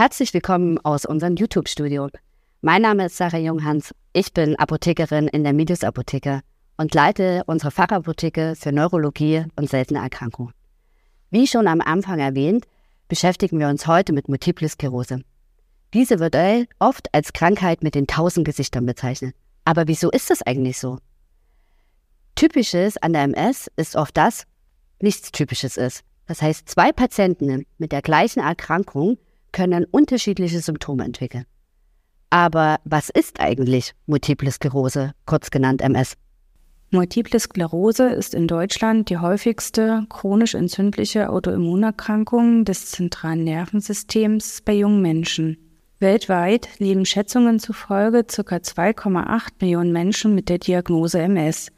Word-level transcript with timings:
Herzlich 0.00 0.32
willkommen 0.32 0.78
aus 0.78 1.04
unserem 1.04 1.36
YouTube-Studio. 1.36 2.08
Mein 2.62 2.80
Name 2.80 3.04
ist 3.04 3.18
Sarah 3.18 3.36
Junghans. 3.36 3.94
Ich 4.14 4.32
bin 4.32 4.56
Apothekerin 4.56 5.28
in 5.28 5.44
der 5.44 5.52
Medius 5.52 5.84
Apotheke 5.84 6.40
und 6.78 6.94
leite 6.94 7.42
unsere 7.44 7.70
Fachapotheke 7.70 8.54
für 8.58 8.72
Neurologie 8.72 9.44
und 9.56 9.68
seltene 9.68 10.00
Erkrankungen. 10.00 10.54
Wie 11.28 11.46
schon 11.46 11.68
am 11.68 11.82
Anfang 11.82 12.18
erwähnt, 12.18 12.66
beschäftigen 13.08 13.58
wir 13.58 13.68
uns 13.68 13.86
heute 13.86 14.14
mit 14.14 14.26
Multiple 14.26 14.70
Sklerose. 14.70 15.20
Diese 15.92 16.18
wird 16.18 16.34
oft 16.78 17.14
als 17.14 17.34
Krankheit 17.34 17.82
mit 17.82 17.94
den 17.94 18.06
tausend 18.06 18.46
Gesichtern 18.46 18.86
bezeichnet. 18.86 19.34
Aber 19.66 19.86
wieso 19.86 20.10
ist 20.10 20.30
das 20.30 20.40
eigentlich 20.40 20.78
so? 20.78 20.96
Typisches 22.36 22.96
an 22.96 23.12
der 23.12 23.24
MS 23.24 23.70
ist 23.76 23.96
oft 23.96 24.16
das, 24.16 24.46
nichts 24.98 25.30
Typisches 25.30 25.76
ist. 25.76 26.04
Das 26.26 26.40
heißt, 26.40 26.70
zwei 26.70 26.90
Patienten 26.90 27.66
mit 27.76 27.92
der 27.92 28.00
gleichen 28.00 28.40
Erkrankung 28.40 29.18
können 29.52 29.84
unterschiedliche 29.84 30.60
Symptome 30.60 31.04
entwickeln. 31.04 31.44
Aber 32.30 32.78
was 32.84 33.10
ist 33.10 33.40
eigentlich 33.40 33.92
Multiple 34.06 34.50
Sklerose, 34.50 35.12
kurz 35.26 35.50
genannt 35.50 35.82
MS? 35.82 36.16
Multiple 36.92 37.38
Sklerose 37.38 38.08
ist 38.08 38.34
in 38.34 38.48
Deutschland 38.48 39.10
die 39.10 39.18
häufigste 39.18 40.06
chronisch 40.08 40.54
entzündliche 40.54 41.30
Autoimmunerkrankung 41.30 42.64
des 42.64 42.90
zentralen 42.90 43.44
Nervensystems 43.44 44.62
bei 44.64 44.74
jungen 44.74 45.00
Menschen. 45.00 45.56
Weltweit 46.00 46.68
leben 46.78 47.04
Schätzungen 47.04 47.60
zufolge 47.60 48.24
ca. 48.24 48.56
2,8 48.56 49.50
Millionen 49.60 49.92
Menschen 49.92 50.34
mit 50.34 50.48
der 50.48 50.58
Diagnose 50.58 51.20
MS, 51.20 51.70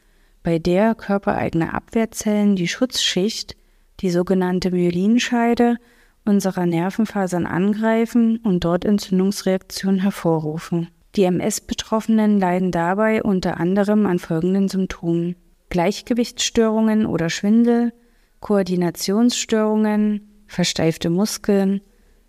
bei 0.43 0.59
der 0.59 0.95
körpereigene 0.95 1.75
Abwehrzellen 1.75 2.57
die 2.57 2.69
Schutzschicht, 2.69 3.57
die 4.01 4.11
sogenannte 4.11 4.71
Myelinscheide, 4.71 5.77
unserer 6.25 6.67
Nervenfasern 6.67 7.47
angreifen 7.47 8.39
und 8.39 8.65
dort 8.65 8.85
Entzündungsreaktionen 8.85 10.01
hervorrufen. 10.01 10.89
Die 11.17 11.25
MS-Betroffenen 11.25 12.39
leiden 12.39 12.71
dabei 12.71 13.23
unter 13.23 13.61
anderem 13.61 14.07
an 14.07 14.19
folgenden 14.19 14.69
Symptomen. 14.69 15.37
Gleichgewichtsstörungen 15.69 17.07
oder 17.07 17.29
Schwindel, 17.29 17.93
Koordinationsstörungen, 18.41 20.45
versteifte 20.47 21.11
Muskeln, 21.11 21.81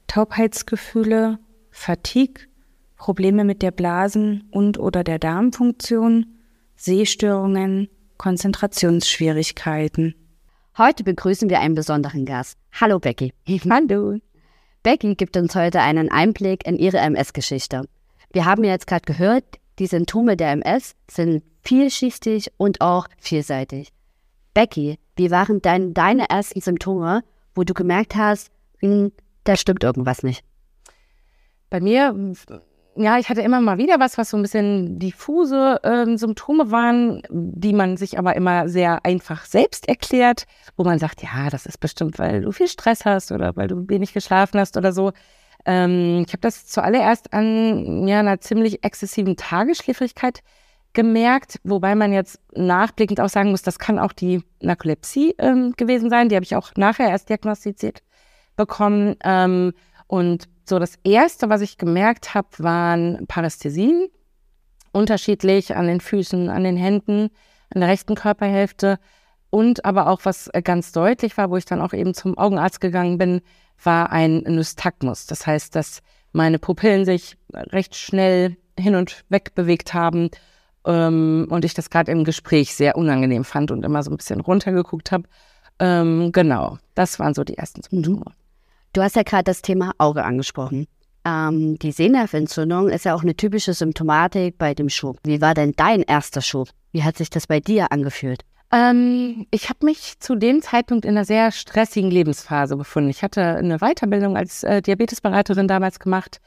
Taubheitsgefühle, 0.07 1.39
Fatigue, 1.71 2.45
Probleme 2.97 3.43
mit 3.43 3.61
der 3.61 3.71
Blasen- 3.71 4.43
und 4.51 4.79
oder 4.79 5.03
der 5.03 5.19
Darmfunktion, 5.19 6.25
Sehstörungen, 6.75 7.89
Konzentrationsschwierigkeiten. 8.17 10.15
Heute 10.75 11.03
begrüßen 11.03 11.51
wir 11.51 11.59
einen 11.59 11.75
besonderen 11.75 12.25
Gast. 12.25 12.57
Hallo 12.71 12.97
Becky. 12.97 13.31
Hallo. 13.69 14.17
Becky 14.81 15.13
gibt 15.13 15.37
uns 15.37 15.53
heute 15.53 15.81
einen 15.81 16.11
Einblick 16.11 16.65
in 16.65 16.79
ihre 16.79 16.97
MS-Geschichte. 16.97 17.83
Wir 18.31 18.45
haben 18.45 18.63
jetzt 18.63 18.87
gerade 18.87 19.05
gehört, 19.05 19.43
die 19.77 19.85
Symptome 19.85 20.35
der 20.35 20.51
MS 20.51 20.95
sind 21.07 21.43
vielschichtig 21.61 22.51
und 22.57 22.81
auch 22.81 23.07
vielseitig. 23.19 23.89
Becky, 24.55 24.97
wie 25.15 25.29
waren 25.29 25.61
denn 25.61 25.93
deine 25.93 26.27
ersten 26.31 26.59
Symptome, 26.59 27.21
wo 27.53 27.63
du 27.63 27.75
gemerkt 27.75 28.15
hast, 28.15 28.49
hm, 28.79 29.11
da 29.43 29.55
stimmt 29.55 29.83
irgendwas 29.83 30.23
nicht? 30.23 30.43
Bei 31.69 31.81
mir 31.81 32.15
ja, 32.95 33.17
ich 33.17 33.29
hatte 33.29 33.41
immer 33.41 33.61
mal 33.61 33.77
wieder 33.77 33.99
was, 33.99 34.17
was 34.17 34.29
so 34.29 34.37
ein 34.37 34.43
bisschen 34.43 34.99
diffuse 34.99 35.79
äh, 35.83 36.17
Symptome 36.17 36.71
waren, 36.71 37.21
die 37.29 37.73
man 37.73 37.97
sich 37.97 38.19
aber 38.19 38.35
immer 38.35 38.69
sehr 38.69 39.03
einfach 39.05 39.45
selbst 39.45 39.87
erklärt, 39.87 40.45
wo 40.77 40.83
man 40.83 40.99
sagt, 40.99 41.23
ja, 41.23 41.49
das 41.49 41.65
ist 41.65 41.79
bestimmt, 41.79 42.19
weil 42.19 42.41
du 42.41 42.51
viel 42.51 42.67
Stress 42.67 43.05
hast 43.05 43.31
oder 43.31 43.55
weil 43.55 43.67
du 43.67 43.87
wenig 43.89 44.13
geschlafen 44.13 44.59
hast 44.59 44.77
oder 44.77 44.93
so. 44.93 45.11
Ähm, 45.65 46.23
ich 46.27 46.33
habe 46.33 46.41
das 46.41 46.67
zuallererst 46.67 47.33
an 47.33 48.07
ja, 48.07 48.19
einer 48.19 48.39
ziemlich 48.41 48.83
exzessiven 48.83 49.37
Tagesschläfrigkeit 49.37 50.41
gemerkt, 50.93 51.59
wobei 51.63 51.95
man 51.95 52.13
jetzt 52.13 52.39
nachblickend 52.53 53.19
auch 53.19 53.29
sagen 53.29 53.51
muss, 53.51 53.63
das 53.63 53.79
kann 53.79 53.97
auch 53.97 54.13
die 54.13 54.43
Narkolepsie 54.61 55.35
ähm, 55.39 55.73
gewesen 55.75 56.09
sein. 56.09 56.29
Die 56.29 56.35
habe 56.35 56.45
ich 56.45 56.55
auch 56.55 56.71
nachher 56.75 57.09
erst 57.09 57.29
diagnostiziert 57.29 58.03
bekommen. 58.55 59.15
Ähm, 59.23 59.73
und 60.07 60.47
so 60.65 60.79
das 60.79 60.97
Erste, 61.03 61.49
was 61.49 61.61
ich 61.61 61.77
gemerkt 61.77 62.33
habe, 62.33 62.47
waren 62.59 63.25
Parästhesien, 63.27 64.09
unterschiedlich 64.91 65.75
an 65.75 65.87
den 65.87 65.99
Füßen, 65.99 66.49
an 66.49 66.63
den 66.63 66.77
Händen, 66.77 67.29
an 67.73 67.81
der 67.81 67.89
rechten 67.89 68.15
Körperhälfte. 68.15 68.99
Und 69.49 69.85
aber 69.85 70.07
auch, 70.07 70.21
was 70.23 70.49
ganz 70.63 70.91
deutlich 70.91 71.37
war, 71.37 71.49
wo 71.49 71.57
ich 71.57 71.65
dann 71.65 71.81
auch 71.81 71.93
eben 71.93 72.13
zum 72.13 72.37
Augenarzt 72.37 72.81
gegangen 72.81 73.17
bin, 73.17 73.41
war 73.83 74.11
ein 74.11 74.39
Nystagmus. 74.39 75.25
Das 75.25 75.45
heißt, 75.45 75.75
dass 75.75 76.01
meine 76.31 76.59
Pupillen 76.59 77.05
sich 77.05 77.37
recht 77.53 77.95
schnell 77.95 78.57
hin 78.79 78.95
und 78.95 79.23
weg 79.29 79.53
bewegt 79.55 79.93
haben 79.93 80.29
ähm, 80.85 81.47
und 81.49 81.65
ich 81.65 81.73
das 81.73 81.89
gerade 81.89 82.11
im 82.11 82.23
Gespräch 82.23 82.73
sehr 82.75 82.97
unangenehm 82.97 83.43
fand 83.43 83.71
und 83.71 83.83
immer 83.85 84.01
so 84.03 84.11
ein 84.11 84.17
bisschen 84.17 84.41
runtergeguckt 84.41 85.11
habe. 85.11 85.25
Ähm, 85.79 86.31
genau, 86.31 86.77
das 86.95 87.19
waren 87.19 87.33
so 87.33 87.43
die 87.43 87.57
ersten 87.57 87.83
Symptome. 87.83 88.33
Du 88.93 89.01
hast 89.01 89.15
ja 89.15 89.23
gerade 89.23 89.45
das 89.45 89.63
Thema 89.63 89.93
Auge 89.97 90.23
angesprochen. 90.23 90.85
Ähm, 91.25 91.79
die 91.79 91.91
Sehnerventzündung 91.91 92.89
ist 92.89 93.05
ja 93.05 93.15
auch 93.15 93.23
eine 93.23 93.35
typische 93.35 93.73
Symptomatik 93.73 94.59
bei 94.59 94.75
dem 94.75 94.87
Schub. 94.87 95.17
Wie 95.23 95.41
war 95.41 95.55
denn 95.55 95.73
dein 95.75 96.03
erster 96.03 96.41
Schub? 96.41 96.69
Wie 96.91 97.03
hat 97.03 97.17
sich 97.17 97.31
das 97.31 97.47
bei 97.47 97.59
dir 97.59 97.91
angefühlt? 97.91 98.43
Ähm, 98.71 99.47
ich 99.49 99.69
habe 99.69 99.83
mich 99.83 100.19
zu 100.19 100.35
dem 100.35 100.61
Zeitpunkt 100.61 101.05
in 101.05 101.11
einer 101.11 101.25
sehr 101.25 101.51
stressigen 101.51 102.11
Lebensphase 102.11 102.77
befunden. 102.77 103.09
Ich 103.09 103.23
hatte 103.23 103.41
eine 103.41 103.79
Weiterbildung 103.79 104.37
als 104.37 104.61
äh, 104.61 104.83
Diabetesberaterin 104.83 105.67
damals 105.67 105.99
gemacht, 105.99 106.39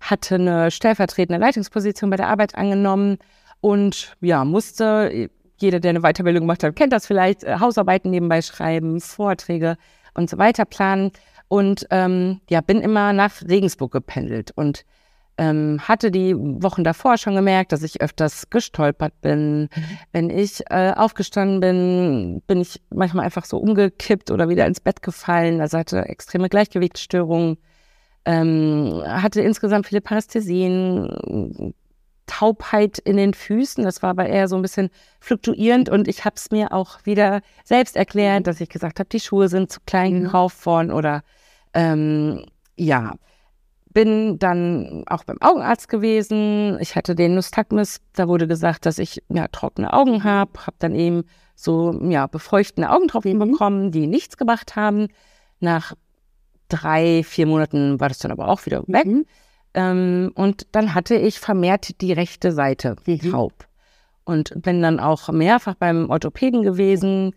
hatte 0.00 0.36
eine 0.36 0.70
stellvertretende 0.70 1.38
Leitungsposition 1.38 2.08
bei 2.08 2.16
der 2.16 2.28
Arbeit 2.28 2.54
angenommen 2.54 3.18
und 3.60 4.16
ja, 4.22 4.46
musste, 4.46 5.28
jeder, 5.58 5.78
der 5.78 5.90
eine 5.90 6.00
Weiterbildung 6.00 6.44
gemacht 6.44 6.64
hat, 6.64 6.74
kennt 6.74 6.94
das 6.94 7.06
vielleicht, 7.06 7.44
äh, 7.44 7.58
Hausarbeiten 7.60 8.10
nebenbei 8.10 8.40
schreiben, 8.40 8.98
Vorträge 9.02 9.76
und 10.14 10.30
so 10.30 10.38
weiter 10.38 10.64
planen 10.64 11.12
und 11.52 11.86
ähm, 11.90 12.40
ja, 12.48 12.62
bin 12.62 12.80
immer 12.80 13.12
nach 13.12 13.42
Regensburg 13.46 13.92
gependelt 13.92 14.52
und 14.54 14.86
ähm, 15.36 15.80
hatte 15.86 16.10
die 16.10 16.34
Wochen 16.34 16.82
davor 16.82 17.18
schon 17.18 17.34
gemerkt, 17.34 17.72
dass 17.72 17.82
ich 17.82 18.00
öfters 18.00 18.48
gestolpert 18.48 19.20
bin. 19.20 19.68
Wenn 20.12 20.30
ich 20.30 20.62
äh, 20.70 20.94
aufgestanden 20.96 21.60
bin, 21.60 22.42
bin 22.46 22.62
ich 22.62 22.80
manchmal 22.88 23.26
einfach 23.26 23.44
so 23.44 23.58
umgekippt 23.58 24.30
oder 24.30 24.48
wieder 24.48 24.64
ins 24.64 24.80
Bett 24.80 25.02
gefallen. 25.02 25.60
Also 25.60 25.76
hatte 25.76 26.06
extreme 26.06 26.48
Gleichgewichtsstörungen, 26.48 27.58
ähm, 28.24 29.02
hatte 29.04 29.42
insgesamt 29.42 29.86
viele 29.86 30.00
Parästhesien, 30.00 31.74
Taubheit 32.26 32.98
in 32.98 33.18
den 33.18 33.34
Füßen. 33.34 33.84
Das 33.84 34.02
war 34.02 34.08
aber 34.08 34.26
eher 34.26 34.48
so 34.48 34.56
ein 34.56 34.62
bisschen 34.62 34.88
fluktuierend 35.20 35.90
und 35.90 36.08
ich 36.08 36.24
habe 36.24 36.36
es 36.36 36.50
mir 36.50 36.72
auch 36.72 37.04
wieder 37.04 37.42
selbst 37.62 37.94
erklärt, 37.94 38.40
mhm. 38.40 38.44
dass 38.44 38.60
ich 38.62 38.70
gesagt 38.70 39.00
habe, 39.00 39.10
die 39.10 39.20
Schuhe 39.20 39.48
sind 39.48 39.70
zu 39.70 39.80
klein 39.84 40.14
mhm. 40.14 40.24
gekauft 40.24 40.64
worden 40.64 40.92
oder 40.92 41.22
ähm, 41.74 42.44
ja, 42.76 43.14
bin 43.92 44.38
dann 44.38 45.04
auch 45.06 45.24
beim 45.24 45.40
Augenarzt 45.40 45.88
gewesen. 45.88 46.78
Ich 46.80 46.96
hatte 46.96 47.14
den 47.14 47.34
Nystagmus, 47.34 48.00
da 48.14 48.28
wurde 48.28 48.48
gesagt, 48.48 48.86
dass 48.86 48.98
ich 48.98 49.22
ja 49.28 49.48
trockene 49.48 49.92
Augen 49.92 50.24
habe, 50.24 50.66
habe 50.66 50.76
dann 50.78 50.94
eben 50.94 51.24
so 51.54 51.92
ja 52.08 52.26
befeuchtende 52.26 52.90
Augentropfen 52.90 53.34
mhm. 53.34 53.50
bekommen, 53.50 53.90
die 53.90 54.06
nichts 54.06 54.36
gemacht 54.36 54.76
haben. 54.76 55.08
Nach 55.60 55.94
drei, 56.68 57.22
vier 57.22 57.46
Monaten 57.46 58.00
war 58.00 58.08
das 58.08 58.18
dann 58.18 58.32
aber 58.32 58.48
auch 58.48 58.64
wieder 58.66 58.82
weg. 58.86 59.06
Mhm. 59.06 59.26
Ähm, 59.74 60.32
und 60.34 60.66
dann 60.72 60.94
hatte 60.94 61.14
ich 61.14 61.38
vermehrt 61.38 62.00
die 62.00 62.12
rechte 62.12 62.52
Seite 62.52 62.96
mhm. 63.06 63.30
taub. 63.30 63.66
Und 64.24 64.52
bin 64.62 64.82
dann 64.82 65.00
auch 65.00 65.28
mehrfach 65.30 65.74
beim 65.74 66.08
Orthopäden 66.08 66.62
gewesen 66.62 67.34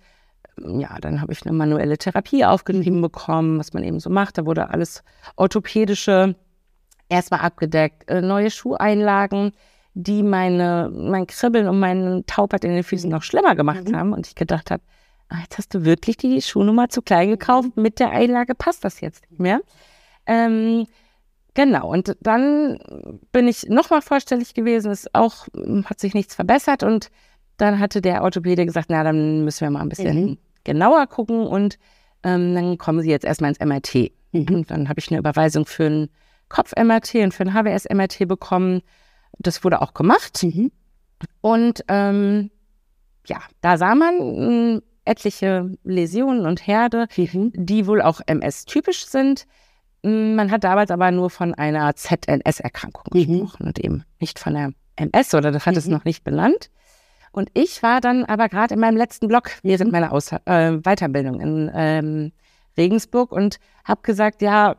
ja, 0.57 0.97
dann 0.99 1.21
habe 1.21 1.33
ich 1.33 1.45
eine 1.45 1.55
manuelle 1.55 1.97
Therapie 1.97 2.45
aufgenommen 2.45 3.01
bekommen, 3.01 3.59
was 3.59 3.73
man 3.73 3.83
eben 3.83 3.99
so 3.99 4.09
macht. 4.09 4.37
Da 4.37 4.45
wurde 4.45 4.69
alles 4.69 5.03
orthopädische 5.35 6.35
erstmal 7.09 7.41
abgedeckt, 7.41 8.09
äh, 8.09 8.21
neue 8.21 8.49
Schuheinlagen, 8.49 9.51
die 9.93 10.23
meine, 10.23 10.91
mein 10.93 11.27
Kribbeln 11.27 11.67
und 11.67 11.79
meinen 11.79 12.25
Taubheit 12.25 12.65
in 12.65 12.71
den 12.71 12.83
Füßen 12.83 13.09
noch 13.09 13.23
schlimmer 13.23 13.55
gemacht 13.55 13.89
mhm. 13.89 13.95
haben. 13.95 14.13
Und 14.13 14.27
ich 14.27 14.35
gedacht 14.35 14.71
habe, 14.71 14.83
ah, 15.29 15.37
jetzt 15.41 15.57
hast 15.57 15.73
du 15.73 15.85
wirklich 15.85 16.17
die 16.17 16.41
Schuhnummer 16.41 16.89
zu 16.89 17.01
klein 17.01 17.29
gekauft. 17.29 17.75
Mit 17.75 17.99
der 17.99 18.09
Einlage 18.11 18.55
passt 18.55 18.83
das 18.83 19.01
jetzt 19.01 19.29
nicht 19.29 19.39
mehr. 19.39 19.61
Ähm, 20.25 20.87
genau. 21.53 21.89
Und 21.91 22.17
dann 22.21 22.79
bin 23.31 23.47
ich 23.47 23.67
nochmal 23.69 24.01
vorstellig 24.01 24.53
gewesen. 24.53 24.91
Es 24.91 25.13
auch 25.13 25.47
hat 25.85 25.99
sich 25.99 26.13
nichts 26.13 26.35
verbessert 26.35 26.83
und 26.83 27.09
dann 27.57 27.79
hatte 27.79 28.01
der 28.01 28.23
Orthopäde 28.23 28.65
gesagt, 28.65 28.87
na, 28.89 29.03
dann 29.03 29.45
müssen 29.45 29.61
wir 29.61 29.69
mal 29.69 29.81
ein 29.81 29.89
bisschen 29.89 30.25
mhm. 30.25 30.37
Genauer 30.65 31.07
gucken 31.07 31.47
und 31.47 31.79
ähm, 32.23 32.53
dann 32.53 32.77
kommen 32.77 33.01
Sie 33.01 33.09
jetzt 33.09 33.25
erstmal 33.25 33.51
ins 33.51 33.59
MRT. 33.59 34.11
Mhm. 34.33 34.47
Und 34.55 34.71
dann 34.71 34.89
habe 34.89 34.99
ich 34.99 35.09
eine 35.09 35.19
Überweisung 35.19 35.65
für 35.65 35.85
ein 35.85 36.09
Kopf-MRT 36.49 37.15
und 37.15 37.33
für 37.33 37.43
ein 37.43 37.53
HWS-MRT 37.53 38.27
bekommen. 38.27 38.81
Das 39.39 39.63
wurde 39.63 39.81
auch 39.81 39.93
gemacht. 39.93 40.43
Mhm. 40.43 40.71
Und 41.41 41.83
ähm, 41.87 42.51
ja, 43.25 43.39
da 43.61 43.77
sah 43.77 43.95
man 43.95 44.75
mh, 44.75 44.81
etliche 45.05 45.71
Läsionen 45.83 46.45
und 46.45 46.65
Herde, 46.65 47.07
mhm. 47.15 47.51
die 47.55 47.87
wohl 47.87 48.01
auch 48.01 48.21
MS-typisch 48.25 49.05
sind. 49.05 49.45
Mm, 50.03 50.35
man 50.35 50.51
hat 50.51 50.63
damals 50.63 50.91
aber 50.91 51.11
nur 51.11 51.29
von 51.29 51.53
einer 51.53 51.95
ZNS-Erkrankung 51.95 53.05
mhm. 53.13 53.27
gesprochen 53.27 53.67
und 53.67 53.79
eben 53.79 54.03
nicht 54.19 54.39
von 54.39 54.53
der 54.53 54.71
MS 54.97 55.33
oder 55.33 55.51
das 55.51 55.65
hat 55.65 55.73
mhm. 55.73 55.79
es 55.79 55.87
noch 55.87 56.05
nicht 56.05 56.23
benannt. 56.23 56.69
Und 57.35 57.49
ich 57.53 57.83
war 57.83 57.99
dann 57.99 58.23
aber 58.23 58.47
gerade 58.47 58.75
in 58.75 58.79
meinem 58.79 58.95
letzten 58.95 59.27
Block 59.27 59.51
während 59.61 59.91
meiner 59.91 60.13
Aus 60.13 60.31
äh, 60.31 60.77
Weiterbildung 60.77 61.41
in 61.41 61.69
ähm, 61.75 62.31
Regensburg 62.77 63.33
und 63.33 63.57
habe 63.83 64.03
gesagt, 64.03 64.41
ja, 64.41 64.73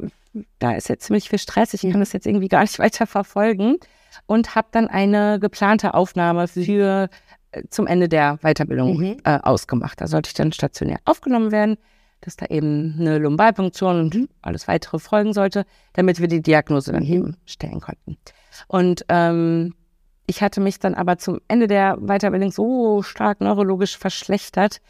da 0.58 0.72
ist 0.72 0.88
jetzt 0.88 1.04
ziemlich 1.04 1.28
viel 1.28 1.38
Stress, 1.38 1.74
ich 1.74 1.82
kann 1.82 1.90
mhm. 1.90 2.00
das 2.00 2.14
jetzt 2.14 2.26
irgendwie 2.26 2.48
gar 2.48 2.62
nicht 2.62 2.78
weiter 2.78 3.06
verfolgen 3.06 3.76
und 4.24 4.54
habe 4.54 4.68
dann 4.70 4.88
eine 4.88 5.38
geplante 5.38 5.92
Aufnahme 5.92 6.48
für 6.48 7.10
äh, 7.50 7.62
zum 7.68 7.86
Ende 7.86 8.08
der 8.08 8.38
Weiterbildung 8.38 8.96
mhm. 8.96 9.16
äh, 9.24 9.38
ausgemacht. 9.42 10.00
Da 10.00 10.06
sollte 10.06 10.28
ich 10.28 10.34
dann 10.34 10.50
stationär 10.50 10.96
aufgenommen 11.04 11.52
werden, 11.52 11.76
dass 12.22 12.36
da 12.36 12.46
eben 12.46 12.96
eine 12.98 13.18
Lumbalpunktion 13.18 14.00
und 14.00 14.30
alles 14.40 14.66
weitere 14.66 14.98
folgen 14.98 15.34
sollte, 15.34 15.66
damit 15.92 16.20
wir 16.20 16.28
die 16.28 16.40
Diagnose 16.40 16.90
dann 16.90 17.04
mhm. 17.04 17.12
eben 17.12 17.36
stellen 17.44 17.80
konnten. 17.80 18.16
Und 18.66 19.04
ähm, 19.10 19.74
ich 20.26 20.42
hatte 20.42 20.60
mich 20.60 20.78
dann 20.78 20.94
aber 20.94 21.18
zum 21.18 21.40
Ende 21.48 21.66
der 21.66 21.96
Weiterbildung 21.98 22.50
so 22.50 23.02
stark 23.02 23.40
neurologisch 23.40 23.96
verschlechtert. 23.96 24.80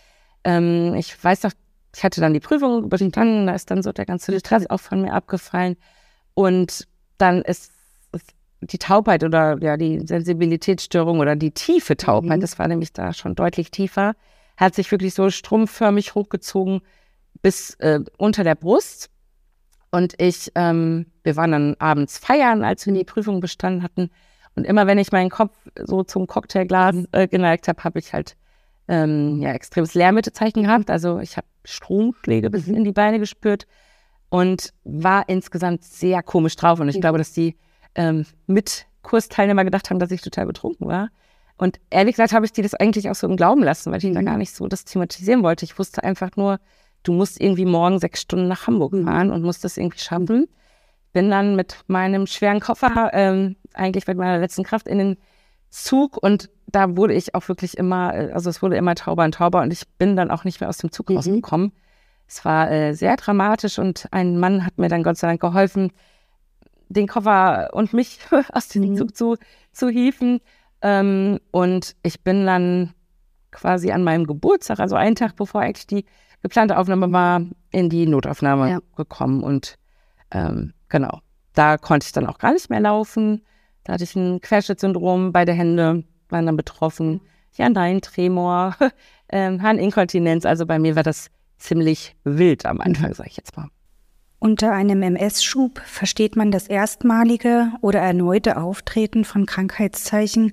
Ähm, 0.45 0.95
ich 0.95 1.23
weiß 1.23 1.43
noch, 1.43 1.53
ich 1.95 2.05
hatte 2.05 2.21
dann 2.21 2.35
die 2.35 2.41
Prüfung 2.41 2.89
bestanden, 2.89 3.47
da 3.47 3.55
ist 3.55 3.71
dann 3.71 3.83
so 3.83 3.93
der 3.93 4.07
ganze 4.07 4.39
Stress 4.39 4.67
auch 4.71 4.81
von 4.81 5.03
mir 5.03 5.13
abgefallen. 5.13 5.77
Und 6.35 6.87
dann 7.19 7.43
ist, 7.43 7.71
ist 8.13 8.31
die 8.61 8.79
Taubheit 8.79 9.25
oder 9.25 9.59
ja 9.61 9.77
die 9.77 10.01
Sensibilitätsstörung 10.07 11.21
oder 11.21 11.37
die 11.37 11.53
tiefe 11.53 11.97
Taubheit, 11.97 12.39
mhm. 12.39 12.43
das 12.43 12.59
war 12.59 12.69
nämlich 12.69 12.93
da 12.93 13.13
schon 13.13 13.35
deutlich 13.35 13.71
tiefer, 13.71 14.15
hat 14.57 14.75
sich 14.75 14.91
wirklich 14.91 15.15
so 15.15 15.31
strumpfförmig 15.31 16.15
hochgezogen 16.15 16.81
bis 17.43 17.75
äh, 17.75 18.01
unter 18.17 18.45
der 18.45 18.55
Brust. 18.55 19.11
Und 19.91 20.15
ich, 20.21 20.51
ähm, 20.55 21.07
wir 21.23 21.37
waren 21.37 21.53
dann 21.53 21.77
abends 21.79 22.19
feiern, 22.19 22.65
als 22.65 22.87
wir 22.87 22.93
die 22.93 23.05
Prüfung 23.05 23.41
bestanden 23.41 23.83
hatten. 23.83 24.11
Und 24.57 24.65
immer 24.65 24.87
wenn 24.87 24.99
ich 24.99 25.13
meinen 25.13 25.31
Kopf 25.31 25.55
so 25.85 26.03
zum 26.03 26.27
Cocktailglas 26.27 26.95
mhm. 26.95 27.09
äh, 27.13 27.29
geneigt 27.29 27.69
habe, 27.69 27.85
habe 27.85 27.99
ich 27.99 28.13
halt 28.13 28.37
ähm, 28.89 29.41
ja, 29.41 29.53
extremes 29.53 29.95
Leermittezeichen 29.95 30.63
gehabt. 30.63 30.91
Also 30.91 31.19
ich 31.21 31.37
habe 31.37 31.47
Stromschläge 31.65 32.51
bis 32.51 32.67
mhm. 32.67 32.77
in 32.77 32.85
die 32.85 32.93
Beine 32.93 33.19
gespürt 33.19 33.67
und 34.29 34.73
war 34.85 35.29
insgesamt 35.29 35.85
sehr 35.85 36.23
komisch 36.23 36.57
drauf. 36.57 36.81
Und 36.81 36.89
ich 36.89 36.97
mhm. 36.97 37.01
glaube, 37.01 37.19
dass 37.19 37.33
die 37.33 37.57
ähm, 37.95 38.27
Mitkursteilnehmer 38.47 39.65
gedacht 39.65 39.91
haben, 39.91 39.99
dass 39.99 40.11
ich 40.11 40.23
total 40.23 40.47
betrunken 40.47 40.89
war. 40.89 41.11
Und 41.59 41.81
ehrlich 41.91 42.17
gesagt 42.17 42.33
habe 42.33 42.45
ich 42.45 42.53
die 42.53 42.63
das 42.63 42.75
eigentlich 42.75 43.09
auch 43.09 43.15
so 43.15 43.27
im 43.27 43.37
Glauben 43.37 43.63
lassen, 43.63 43.91
weil 43.91 43.99
ich 43.99 44.05
mhm. 44.05 44.15
da 44.15 44.23
gar 44.23 44.37
nicht 44.37 44.55
so 44.55 44.69
das 44.69 44.85
thematisieren 44.85 45.43
wollte. 45.43 45.65
Ich 45.65 45.79
wusste 45.79 46.05
einfach 46.05 46.37
nur, 46.37 46.61
du 47.03 47.13
musst 47.13 47.41
irgendwie 47.41 47.65
morgen 47.65 47.99
sechs 47.99 48.21
Stunden 48.21 48.49
nach 48.49 48.67
Hamburg 48.67 48.95
fahren 49.05 49.31
und 49.31 49.43
musst 49.43 49.65
das 49.65 49.77
irgendwie 49.77 49.99
schaffen. 49.99 50.49
Bin 51.13 51.31
dann 51.31 51.57
mit 51.57 51.77
meinem 51.87 52.27
schweren 52.27 52.61
Koffer, 52.61 53.11
ähm, 53.15 53.57
eigentlich 53.77 54.07
mit 54.07 54.19
meiner 54.19 54.39
letzten 54.39 54.65
Kraft 54.65 54.89
in 54.89 54.99
den 54.99 55.17
Zug 55.71 56.17
und 56.17 56.51
da 56.67 56.97
wurde 56.97 57.15
ich 57.15 57.35
auch 57.35 57.49
wirklich 57.49 57.77
immer, 57.77 58.15
äh, 58.15 58.33
also 58.33 58.51
es 58.51 58.63
wurde 58.63 58.77
immer 58.77 58.95
tauber 58.95 59.25
und 59.25 59.35
tauber 59.35 59.63
und 59.63 59.73
ich 59.73 59.89
bin 59.99 60.17
dann 60.17 60.31
auch 60.31 60.45
nicht 60.45 60.61
mehr 60.61 60.69
aus 60.69 60.79
dem 60.79 60.93
Zug 60.93 61.11
mhm. 61.11 61.17
rausgekommen. 61.17 61.73
Es 62.29 62.45
war 62.45 62.71
äh, 62.71 62.93
sehr 62.95 63.17
dramatisch 63.17 63.79
und 63.79 64.09
ein 64.11 64.39
Mann 64.39 64.65
hat 64.65 64.79
mir 64.79 64.89
dann 64.89 65.03
Gott 65.03 65.17
sei 65.17 65.29
Dank 65.29 65.41
geholfen, 65.41 65.93
den 66.89 67.07
Koffer 67.07 67.71
und 67.73 67.93
mich 67.93 68.19
aus 68.53 68.69
dem 68.69 68.83
mhm. 68.83 68.97
Zug 68.97 69.17
zu, 69.17 69.37
zu 69.73 69.89
hieven. 69.89 70.41
Ähm, 70.83 71.41
und 71.51 71.97
ich 72.03 72.23
bin 72.23 72.47
dann 72.47 72.95
quasi 73.51 73.91
an 73.91 74.05
meinem 74.05 74.27
Geburtstag, 74.27 74.81
also 74.81 74.97
einen 74.97 75.17
Tag 75.17 75.37
bevor 75.37 75.63
eigentlich 75.63 75.87
die 75.87 76.05
geplante 76.43 76.77
Aufnahme 76.77 77.11
war, 77.13 77.43
in 77.71 77.89
die 77.89 78.07
Notaufnahme 78.07 78.71
ja. 78.71 78.79
gekommen. 78.97 79.43
Und 79.43 79.79
ähm, 80.31 80.75
genau, 80.89 81.21
da 81.55 81.79
konnte 81.79 82.07
ich 82.07 82.13
dann 82.13 82.27
auch 82.27 82.39
gar 82.39 82.53
nicht 82.53 82.71
mehr 82.71 82.81
laufen. 82.81 83.43
Da 83.87 83.93
hatte 83.93 84.03
ich 84.03 84.17
ein 84.17 84.41
Querschnittsyndrom, 84.41 85.33
beide 85.33 85.53
Hände 85.53 86.03
waren 86.29 86.47
dann 86.47 86.57
betroffen. 86.57 87.21
Ja, 87.55 87.69
nein, 87.69 88.01
Tremor, 88.01 88.75
ähm, 89.31 89.63
Harninkontinenz. 89.63 90.45
Also 90.45 90.67
bei 90.67 90.81
mir 90.81 90.97
war 90.97 91.05
das 91.05 91.31
ziemlich 91.57 92.17
wild 92.25 92.67
am 92.67 92.81
Anfang, 92.81 93.15
sage 93.15 93.31
ich 93.31 93.37
jetzt 93.37 93.57
mal. 93.57 93.69
Unter 94.41 94.73
einem 94.73 95.03
MS-Schub 95.03 95.81
versteht 95.87 96.35
man 96.35 96.51
das 96.51 96.67
erstmalige 96.67 97.69
oder 97.81 98.01
erneute 98.01 98.57
Auftreten 98.57 99.25
von 99.25 99.47
Krankheitszeichen, 99.47 100.53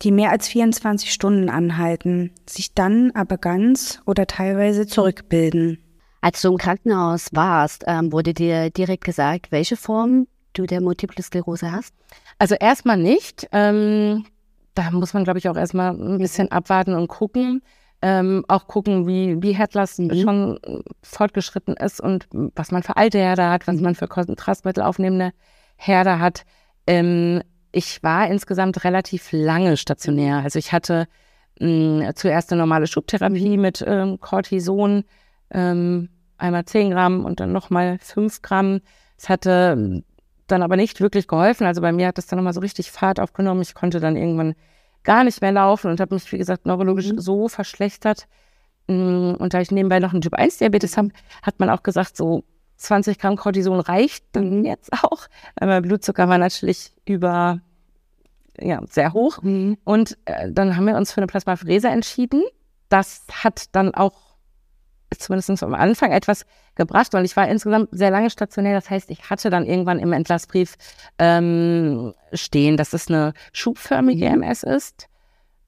die 0.00 0.10
mehr 0.10 0.30
als 0.30 0.48
24 0.48 1.12
Stunden 1.12 1.50
anhalten, 1.50 2.32
sich 2.48 2.72
dann 2.72 3.10
aber 3.12 3.36
ganz 3.36 4.00
oder 4.06 4.26
teilweise 4.26 4.86
zurückbilden. 4.86 5.78
Als 6.22 6.40
du 6.40 6.48
im 6.52 6.56
Krankenhaus 6.56 7.28
warst, 7.32 7.84
ähm, 7.86 8.10
wurde 8.10 8.32
dir 8.32 8.70
direkt 8.70 9.04
gesagt, 9.04 9.52
welche 9.52 9.76
Form 9.76 10.26
du 10.54 10.66
der 10.66 10.80
Multiple 10.80 11.22
Sklerose 11.22 11.70
hast? 11.70 11.94
Also 12.38 12.54
erstmal 12.54 12.96
nicht. 12.96 13.48
Ähm, 13.52 14.24
da 14.74 14.90
muss 14.90 15.14
man, 15.14 15.24
glaube 15.24 15.38
ich, 15.38 15.48
auch 15.48 15.56
erstmal 15.56 15.92
ein 15.92 16.18
bisschen 16.18 16.50
abwarten 16.50 16.94
und 16.94 17.08
gucken. 17.08 17.62
Ähm, 18.02 18.44
auch 18.48 18.66
gucken, 18.66 19.06
wie, 19.06 19.40
wie 19.42 19.52
Headless 19.52 19.98
mhm. 19.98 20.14
schon 20.20 20.58
fortgeschritten 21.02 21.74
ist 21.76 22.00
und 22.00 22.26
was 22.54 22.70
man 22.70 22.82
für 22.82 22.96
alte 22.96 23.18
Herde 23.18 23.48
hat, 23.48 23.66
was 23.66 23.80
man 23.80 23.94
für 23.94 24.08
Kontrastmittel 24.08 24.82
aufnehmende 24.82 25.32
Herde 25.76 26.18
hat. 26.18 26.44
Ähm, 26.86 27.42
ich 27.72 28.02
war 28.02 28.28
insgesamt 28.28 28.84
relativ 28.84 29.30
lange 29.32 29.76
stationär. 29.76 30.38
Also 30.38 30.58
ich 30.58 30.72
hatte 30.72 31.08
mh, 31.60 32.14
zuerst 32.14 32.52
eine 32.52 32.60
normale 32.60 32.86
Schubtherapie 32.86 33.56
mit 33.56 33.82
ähm, 33.86 34.20
Cortison, 34.20 35.04
ähm, 35.50 36.08
einmal 36.36 36.64
10 36.64 36.90
Gramm 36.90 37.24
und 37.24 37.40
dann 37.40 37.52
nochmal 37.52 37.98
5 38.00 38.42
Gramm. 38.42 38.80
Es 39.16 39.28
hatte 39.28 40.02
dann 40.46 40.62
aber 40.62 40.76
nicht 40.76 41.00
wirklich 41.00 41.26
geholfen. 41.26 41.66
Also 41.66 41.80
bei 41.80 41.92
mir 41.92 42.08
hat 42.08 42.18
das 42.18 42.26
dann 42.26 42.38
nochmal 42.38 42.52
so 42.52 42.60
richtig 42.60 42.90
Fahrt 42.90 43.20
aufgenommen. 43.20 43.62
Ich 43.62 43.74
konnte 43.74 44.00
dann 44.00 44.16
irgendwann 44.16 44.54
gar 45.02 45.24
nicht 45.24 45.40
mehr 45.40 45.52
laufen 45.52 45.90
und 45.90 46.00
habe 46.00 46.14
mich, 46.14 46.30
wie 46.32 46.38
gesagt, 46.38 46.66
neurologisch 46.66 47.12
mhm. 47.12 47.18
so 47.18 47.48
verschlechtert. 47.48 48.26
Mm, 48.86 49.34
und 49.38 49.54
da 49.54 49.60
ich 49.60 49.70
nebenbei 49.70 50.00
noch 50.00 50.12
einen 50.12 50.22
Typ-1-Diabetes 50.22 50.96
habe, 50.96 51.10
hat 51.42 51.60
man 51.60 51.70
auch 51.70 51.82
gesagt, 51.82 52.16
so 52.16 52.44
20 52.76 53.18
Gramm 53.18 53.36
Cortison 53.36 53.80
reicht 53.80 54.24
dann 54.32 54.58
mhm. 54.58 54.64
jetzt 54.64 54.92
auch. 54.92 55.28
Weil 55.56 55.68
mein 55.68 55.82
Blutzucker 55.82 56.28
war 56.28 56.38
natürlich 56.38 56.92
über, 57.04 57.60
ja, 58.58 58.80
sehr 58.88 59.12
hoch. 59.12 59.42
Mhm. 59.42 59.78
Und 59.84 60.18
äh, 60.24 60.50
dann 60.50 60.76
haben 60.76 60.86
wir 60.86 60.96
uns 60.96 61.12
für 61.12 61.18
eine 61.18 61.26
Plasmapherese 61.26 61.88
entschieden. 61.88 62.42
Das 62.88 63.26
hat 63.42 63.74
dann 63.74 63.94
auch 63.94 64.23
zumindest 65.18 65.62
am 65.62 65.74
Anfang 65.74 66.12
etwas 66.12 66.44
gebracht, 66.74 67.12
weil 67.12 67.24
ich 67.24 67.36
war 67.36 67.48
insgesamt 67.48 67.88
sehr 67.92 68.10
lange 68.10 68.30
stationär. 68.30 68.74
Das 68.74 68.90
heißt, 68.90 69.10
ich 69.10 69.30
hatte 69.30 69.50
dann 69.50 69.66
irgendwann 69.66 69.98
im 69.98 70.12
Entlassbrief 70.12 70.76
ähm, 71.18 72.14
stehen, 72.32 72.76
dass 72.76 72.92
es 72.92 73.08
eine 73.08 73.32
schubförmige 73.52 74.26
MS 74.26 74.62
ist. 74.62 75.08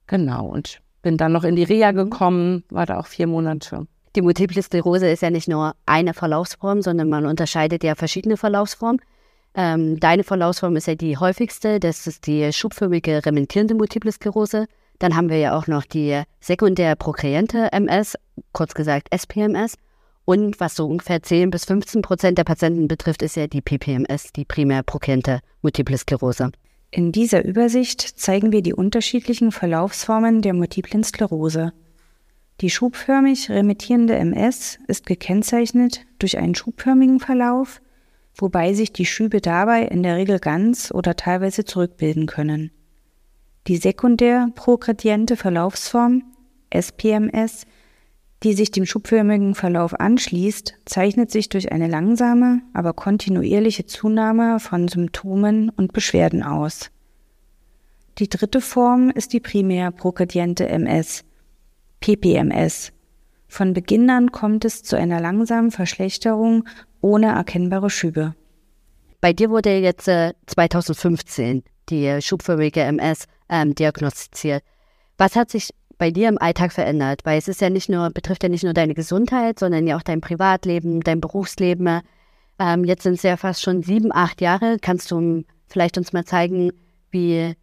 Genau, 0.07 0.47
und 0.47 0.81
bin 1.01 1.17
dann 1.17 1.31
noch 1.31 1.43
in 1.43 1.55
die 1.55 1.63
Reha 1.63 1.91
mhm. 1.91 1.95
gekommen, 1.95 2.63
war 2.69 2.85
da 2.85 2.99
auch 2.99 3.07
vier 3.07 3.27
Monate. 3.27 3.87
Die 4.15 4.21
Multiple 4.21 4.61
Sklerose 4.61 5.09
ist 5.09 5.21
ja 5.21 5.29
nicht 5.29 5.47
nur 5.47 5.75
eine 5.85 6.13
Verlaufsform, 6.13 6.81
sondern 6.81 7.09
man 7.09 7.25
unterscheidet 7.25 7.83
ja 7.83 7.95
verschiedene 7.95 8.35
Verlaufsformen. 8.35 8.99
Ähm, 9.53 9.99
deine 9.99 10.23
Verlaufsform 10.23 10.75
ist 10.75 10.87
ja 10.87 10.95
die 10.95 11.17
häufigste, 11.17 11.79
das 11.79 12.07
ist 12.07 12.27
die 12.27 12.51
schubförmige 12.51 13.25
remitierende 13.25 13.75
Multiple 13.75 14.11
Sklerose. 14.11 14.67
Dann 14.99 15.15
haben 15.15 15.29
wir 15.29 15.37
ja 15.37 15.55
auch 15.55 15.67
noch 15.67 15.85
die 15.85 16.23
sekundär 16.39 16.95
prokreante 16.95 17.71
MS, 17.71 18.17
kurz 18.51 18.73
gesagt 18.73 19.09
SPMS. 19.15 19.75
Und 20.25 20.59
was 20.59 20.75
so 20.75 20.85
ungefähr 20.87 21.23
10 21.23 21.51
bis 21.51 21.65
15 21.65 22.01
Prozent 22.01 22.37
der 22.37 22.43
Patienten 22.43 22.87
betrifft, 22.87 23.21
ist 23.21 23.37
ja 23.37 23.47
die 23.47 23.61
PPMS, 23.61 24.33
die 24.33 24.43
primär 24.43 24.83
prokreante 24.83 25.39
Multiple 25.61 25.97
Sklerose. 25.97 26.51
In 26.91 27.11
dieser 27.11 27.43
Übersicht 27.43 28.01
zeigen 28.01 28.51
wir 28.51 28.61
die 28.61 28.73
unterschiedlichen 28.73 29.51
Verlaufsformen 29.51 30.41
der 30.41 30.53
multiplen 30.53 31.03
Sklerose. 31.03 31.73
Die 32.61 32.69
schubförmig 32.69 33.49
remittierende 33.51 34.15
MS 34.15 34.79
ist 34.87 35.05
gekennzeichnet 35.05 36.05
durch 36.17 36.37
einen 36.37 36.55
schubförmigen 36.55 37.19
Verlauf, 37.19 37.81
wobei 38.35 38.73
sich 38.73 38.93
die 38.93 39.05
Schübe 39.05 39.41
dabei 39.41 39.83
in 39.83 40.01
der 40.01 40.15
Regel 40.15 40.39
ganz 40.39 40.91
oder 40.91 41.15
teilweise 41.15 41.65
zurückbilden 41.65 42.25
können. 42.25 42.71
Die 43.67 43.77
sekundär 43.77 44.49
progrediente 44.55 45.35
Verlaufsform 45.35 46.23
SPMS, 46.69 47.65
die 48.43 48.53
sich 48.53 48.71
dem 48.71 48.85
schubförmigen 48.85 49.55
Verlauf 49.55 49.99
anschließt, 49.99 50.75
zeichnet 50.85 51.31
sich 51.31 51.49
durch 51.49 51.71
eine 51.71 51.87
langsame, 51.87 52.61
aber 52.73 52.93
kontinuierliche 52.93 53.85
Zunahme 53.85 54.59
von 54.59 54.87
Symptomen 54.87 55.69
und 55.69 55.93
Beschwerden 55.93 56.43
aus. 56.43 56.91
Die 58.19 58.29
dritte 58.29 58.61
Form 58.61 59.09
ist 59.09 59.33
die 59.33 59.39
primär 59.39 59.91
progrediente 59.91 60.67
MS, 60.67 61.23
PPMS. 61.99 62.91
Von 63.47 63.73
Beginn 63.73 64.09
an 64.09 64.31
kommt 64.31 64.65
es 64.65 64.83
zu 64.83 64.97
einer 64.97 65.19
langsamen 65.19 65.71
Verschlechterung 65.71 66.67
ohne 67.01 67.27
erkennbare 67.27 67.89
Schübe. 67.89 68.35
Bei 69.21 69.33
dir 69.33 69.49
wurde 69.49 69.77
jetzt 69.77 70.07
äh, 70.07 70.33
2015 70.45 71.63
die 71.89 72.21
schubförmige 72.21 72.81
MS 72.81 73.25
ähm, 73.49 73.73
diagnostiziert. 73.73 74.63
Was 75.17 75.35
hat 75.35 75.49
sich 75.49 75.71
bei 75.97 76.11
dir 76.11 76.29
im 76.29 76.37
Alltag 76.37 76.71
verändert? 76.71 77.21
Weil 77.23 77.37
es 77.37 77.47
ist 77.47 77.61
ja 77.61 77.69
nicht 77.69 77.89
nur, 77.89 78.09
betrifft 78.09 78.43
ja 78.43 78.49
nicht 78.49 78.63
nur 78.63 78.73
deine 78.73 78.93
Gesundheit, 78.93 79.59
sondern 79.59 79.87
ja 79.87 79.97
auch 79.97 80.03
dein 80.03 80.21
Privatleben, 80.21 81.01
dein 81.01 81.21
Berufsleben. 81.21 82.01
Ähm, 82.59 82.83
jetzt 82.83 83.03
sind 83.03 83.13
es 83.13 83.23
ja 83.23 83.37
fast 83.37 83.61
schon 83.61 83.83
sieben, 83.83 84.11
acht 84.13 84.41
Jahre. 84.41 84.77
Kannst 84.81 85.11
du 85.11 85.43
vielleicht 85.67 85.97
uns 85.97 86.13
mal 86.13 86.25
zeigen, 86.25 86.71
wie 87.11 87.55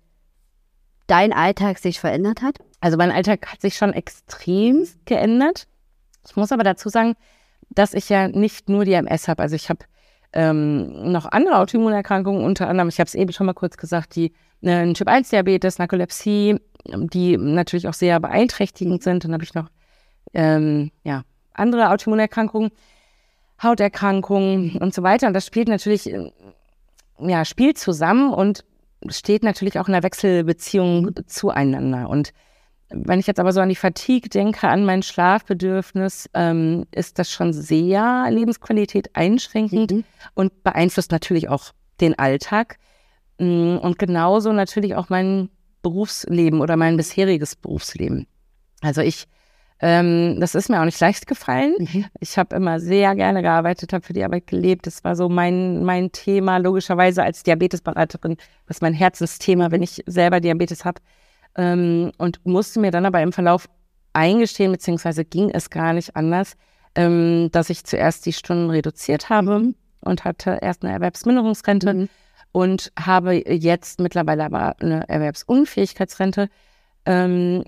dein 1.06 1.32
Alltag 1.32 1.78
sich 1.78 2.00
verändert 2.00 2.42
hat? 2.42 2.58
Also 2.80 2.96
mein 2.96 3.10
Alltag 3.10 3.46
hat 3.46 3.60
sich 3.60 3.76
schon 3.76 3.92
extrem 3.92 4.86
geändert. 5.04 5.66
Ich 6.26 6.36
muss 6.36 6.52
aber 6.52 6.64
dazu 6.64 6.88
sagen, 6.88 7.14
dass 7.70 7.94
ich 7.94 8.08
ja 8.08 8.28
nicht 8.28 8.68
nur 8.68 8.84
die 8.84 8.92
MS 8.92 9.28
habe. 9.28 9.42
Also 9.42 9.56
ich 9.56 9.68
habe 9.68 9.80
ähm, 10.32 11.12
noch 11.12 11.26
andere 11.26 11.58
Autoimmunerkrankungen, 11.58 12.44
unter 12.44 12.68
anderem, 12.68 12.88
ich 12.88 12.98
habe 12.98 13.08
es 13.08 13.14
eben 13.14 13.32
schon 13.32 13.46
mal 13.46 13.54
kurz 13.54 13.76
gesagt, 13.76 14.16
die 14.16 14.32
äh, 14.62 14.92
Typ-1-Diabetes, 14.92 15.78
Narkolepsie, 15.78 16.60
die 16.84 17.36
natürlich 17.36 17.88
auch 17.88 17.94
sehr 17.94 18.20
beeinträchtigend 18.20 19.02
sind. 19.02 19.24
Dann 19.24 19.32
habe 19.32 19.44
ich 19.44 19.54
noch 19.54 19.70
ähm, 20.32 20.90
ja, 21.02 21.22
andere 21.52 21.90
Autoimmunerkrankungen, 21.90 22.70
Hauterkrankungen 23.62 24.76
und 24.76 24.94
so 24.94 25.02
weiter. 25.02 25.26
Und 25.26 25.34
das 25.34 25.46
spielt 25.46 25.68
natürlich, 25.68 26.12
äh, 26.12 26.30
ja, 27.18 27.44
spielt 27.44 27.78
zusammen 27.78 28.32
und 28.32 28.64
steht 29.08 29.42
natürlich 29.42 29.78
auch 29.78 29.88
in 29.88 29.94
einer 29.94 30.02
Wechselbeziehung 30.02 31.10
zueinander. 31.26 32.08
Und 32.08 32.32
wenn 32.90 33.18
ich 33.18 33.26
jetzt 33.26 33.40
aber 33.40 33.52
so 33.52 33.60
an 33.60 33.68
die 33.68 33.76
Fatigue 33.76 34.28
denke, 34.28 34.68
an 34.68 34.84
mein 34.84 35.02
Schlafbedürfnis, 35.02 36.28
ähm, 36.34 36.84
ist 36.92 37.18
das 37.18 37.30
schon 37.30 37.52
sehr 37.52 38.26
Lebensqualität 38.30 39.14
einschränkend 39.14 39.90
mhm. 39.90 40.04
und 40.34 40.62
beeinflusst 40.62 41.10
natürlich 41.10 41.48
auch 41.48 41.72
den 42.00 42.18
Alltag. 42.18 42.78
Mm, 43.38 43.76
und 43.78 43.98
genauso 43.98 44.52
natürlich 44.52 44.94
auch 44.94 45.08
mein 45.08 45.48
Berufsleben 45.84 46.60
oder 46.60 46.76
mein 46.76 46.96
bisheriges 46.96 47.54
Berufsleben. 47.54 48.26
Also 48.80 49.00
ich, 49.00 49.26
ähm, 49.80 50.38
das 50.40 50.56
ist 50.56 50.68
mir 50.68 50.80
auch 50.80 50.84
nicht 50.84 50.98
leicht 50.98 51.28
gefallen. 51.28 51.74
Mhm. 51.78 52.06
Ich 52.18 52.36
habe 52.36 52.56
immer 52.56 52.80
sehr 52.80 53.14
gerne 53.14 53.42
gearbeitet, 53.42 53.92
habe 53.92 54.04
für 54.04 54.12
die 54.12 54.24
Arbeit 54.24 54.48
gelebt. 54.48 54.88
Das 54.88 55.04
war 55.04 55.14
so 55.14 55.28
mein, 55.28 55.84
mein 55.84 56.10
Thema, 56.10 56.56
logischerweise 56.56 57.22
als 57.22 57.44
Diabetesberaterin, 57.44 58.36
was 58.66 58.80
mein 58.80 58.94
Herzensthema, 58.94 59.70
wenn 59.70 59.82
ich 59.82 60.02
selber 60.06 60.40
Diabetes 60.40 60.84
habe 60.84 61.00
ähm, 61.56 62.10
und 62.18 62.44
musste 62.44 62.80
mir 62.80 62.90
dann 62.90 63.06
aber 63.06 63.22
im 63.22 63.32
Verlauf 63.32 63.68
eingestehen, 64.12 64.72
beziehungsweise 64.72 65.24
ging 65.24 65.50
es 65.50 65.70
gar 65.70 65.92
nicht 65.92 66.16
anders, 66.16 66.56
ähm, 66.94 67.50
dass 67.52 67.70
ich 67.70 67.84
zuerst 67.84 68.26
die 68.26 68.32
Stunden 68.32 68.70
reduziert 68.70 69.28
habe 69.28 69.74
und 70.00 70.24
hatte 70.24 70.58
erst 70.62 70.82
eine 70.82 70.92
Erwerbsminderungsrente 70.94 71.94
mhm. 71.94 72.08
Und 72.54 72.92
habe 72.96 73.34
jetzt 73.50 73.98
mittlerweile 73.98 74.44
aber 74.44 74.76
eine 74.80 75.08
Erwerbsunfähigkeitsrente 75.08 76.48
ähm, 77.04 77.64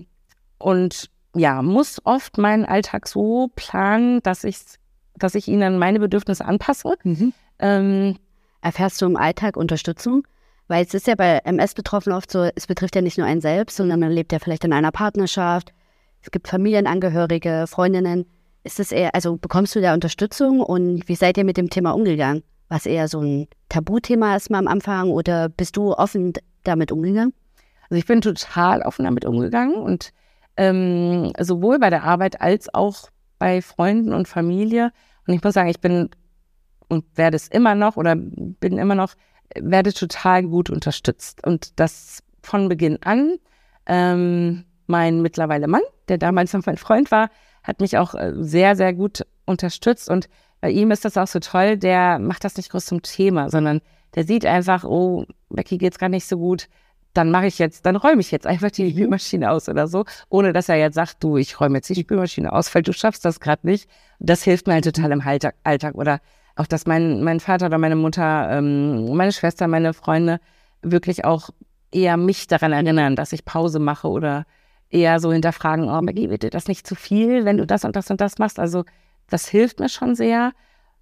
und 0.59 1.09
ja, 1.35 1.61
muss 1.61 1.99
oft 2.05 2.37
meinen 2.37 2.63
Alltag 2.63 3.05
so 3.09 3.51
planen, 3.57 4.21
dass 4.23 4.45
ich, 4.45 4.57
dass 5.15 5.35
ich 5.35 5.49
ihn 5.49 5.61
an 5.61 5.77
meine 5.77 5.99
Bedürfnisse 5.99 6.45
anpasse. 6.45 6.95
Mhm. 7.03 7.33
Ähm, 7.59 8.15
Erfährst 8.61 9.01
du 9.01 9.05
im 9.05 9.17
Alltag 9.17 9.57
Unterstützung? 9.57 10.25
Weil 10.69 10.85
es 10.85 10.93
ist 10.93 11.07
ja 11.07 11.15
bei 11.15 11.39
MS-Betroffenen 11.43 12.17
oft 12.17 12.31
so, 12.31 12.49
es 12.55 12.67
betrifft 12.67 12.95
ja 12.95 13.01
nicht 13.01 13.17
nur 13.17 13.27
einen 13.27 13.41
selbst, 13.41 13.75
sondern 13.75 13.99
man 13.99 14.11
lebt 14.11 14.31
ja 14.31 14.39
vielleicht 14.39 14.63
in 14.63 14.73
einer 14.73 14.91
Partnerschaft. 14.91 15.73
Es 16.21 16.31
gibt 16.31 16.47
Familienangehörige, 16.47 17.65
Freundinnen. 17.67 18.25
Ist 18.63 18.79
es 18.79 18.91
eher, 18.91 19.13
also 19.15 19.35
bekommst 19.35 19.75
du 19.75 19.81
da 19.81 19.93
Unterstützung 19.93 20.61
und 20.61 21.07
wie 21.07 21.15
seid 21.15 21.37
ihr 21.37 21.45
mit 21.45 21.57
dem 21.57 21.69
Thema 21.69 21.91
umgegangen? 21.91 22.43
Was 22.69 22.85
eher 22.85 23.07
so 23.07 23.21
ein 23.21 23.47
Tabuthema 23.69 24.35
ist 24.35 24.49
mal 24.49 24.59
am 24.59 24.67
Anfang 24.67 25.09
oder 25.09 25.49
bist 25.49 25.77
du 25.77 25.93
offen 25.93 26.33
damit 26.63 26.91
umgegangen? 26.91 27.33
Also 27.89 27.99
ich 27.99 28.05
bin 28.05 28.21
total 28.21 28.81
offen 28.81 29.05
damit 29.05 29.25
umgegangen 29.25 29.75
und 29.75 30.11
ähm, 30.57 31.31
sowohl 31.39 31.79
bei 31.79 31.89
der 31.89 32.03
Arbeit 32.03 32.41
als 32.41 32.73
auch 32.73 33.09
bei 33.39 33.61
Freunden 33.61 34.13
und 34.13 34.27
Familie. 34.27 34.91
Und 35.25 35.33
ich 35.33 35.43
muss 35.43 35.53
sagen, 35.53 35.69
ich 35.69 35.79
bin 35.79 36.09
und 36.89 37.05
werde 37.15 37.35
es 37.35 37.47
immer 37.47 37.75
noch 37.75 37.95
oder 37.95 38.15
bin 38.15 38.77
immer 38.77 38.95
noch 38.95 39.13
werde 39.55 39.93
total 39.93 40.43
gut 40.43 40.69
unterstützt. 40.69 41.45
Und 41.45 41.79
das 41.79 42.23
von 42.41 42.69
Beginn 42.69 43.01
an. 43.03 43.37
Ähm, 43.85 44.65
mein 44.87 45.21
mittlerweile 45.21 45.67
Mann, 45.67 45.81
der 46.07 46.17
damals 46.17 46.53
noch 46.53 46.65
mein 46.65 46.77
Freund 46.77 47.11
war, 47.11 47.29
hat 47.63 47.81
mich 47.81 47.97
auch 47.97 48.15
äh, 48.15 48.33
sehr, 48.37 48.75
sehr 48.75 48.93
gut 48.93 49.25
unterstützt. 49.45 50.09
Und 50.09 50.29
bei 50.61 50.71
ihm 50.71 50.91
ist 50.91 51.05
das 51.05 51.17
auch 51.17 51.27
so 51.27 51.39
toll, 51.39 51.77
der 51.77 52.19
macht 52.19 52.43
das 52.43 52.57
nicht 52.57 52.71
groß 52.71 52.85
zum 52.85 53.01
Thema, 53.01 53.49
sondern 53.49 53.81
der 54.15 54.23
sieht 54.23 54.45
einfach, 54.45 54.83
oh, 54.83 55.25
Becky 55.49 55.77
geht's 55.77 55.99
gar 55.99 56.09
nicht 56.09 56.27
so 56.27 56.37
gut. 56.37 56.67
Dann 57.13 57.31
mache 57.31 57.47
ich 57.47 57.59
jetzt, 57.59 57.85
dann 57.85 57.95
räume 57.95 58.21
ich 58.21 58.31
jetzt 58.31 58.45
einfach 58.47 58.71
die 58.71 58.85
mhm. 58.85 58.91
Spülmaschine 58.91 59.51
aus 59.51 59.69
oder 59.69 59.87
so, 59.87 60.05
ohne 60.29 60.53
dass 60.53 60.69
er 60.69 60.75
jetzt 60.75 60.95
sagt, 60.95 61.23
du, 61.23 61.37
ich 61.37 61.59
räume 61.59 61.77
jetzt 61.77 61.89
die 61.89 61.95
Spülmaschine 61.95 62.51
aus, 62.51 62.73
weil 62.73 62.83
du 62.83 62.93
schaffst 62.93 63.25
das 63.25 63.39
gerade 63.39 63.65
nicht. 63.65 63.89
Das 64.19 64.43
hilft 64.43 64.67
mir 64.67 64.73
halt 64.73 64.85
total 64.85 65.11
im 65.11 65.21
Alltag. 65.21 65.55
Alltag. 65.63 65.95
Oder 65.95 66.19
auch, 66.55 66.67
dass 66.67 66.85
mein, 66.85 67.23
mein 67.23 67.39
Vater 67.39 67.67
oder 67.67 67.77
meine 67.77 67.95
Mutter, 67.95 68.49
ähm, 68.51 69.15
meine 69.15 69.31
Schwester, 69.31 69.67
meine 69.67 69.93
Freunde 69.93 70.39
wirklich 70.81 71.25
auch 71.25 71.49
eher 71.91 72.17
mich 72.17 72.47
daran 72.47 72.73
erinnern, 72.73 73.15
dass 73.15 73.33
ich 73.33 73.45
Pause 73.45 73.79
mache 73.79 74.07
oder 74.07 74.45
eher 74.89 75.19
so 75.19 75.31
hinterfragen, 75.31 75.89
oh, 75.89 76.01
Maggie, 76.01 76.29
wird 76.29 76.43
dir 76.43 76.49
das 76.49 76.67
nicht 76.67 76.87
zu 76.87 76.95
viel, 76.95 77.45
wenn 77.45 77.57
du 77.57 77.65
das 77.65 77.83
und 77.83 77.95
das 77.95 78.09
und 78.09 78.21
das 78.21 78.37
machst? 78.37 78.59
Also 78.59 78.85
das 79.29 79.47
hilft 79.47 79.79
mir 79.79 79.89
schon 79.89 80.15
sehr. 80.15 80.53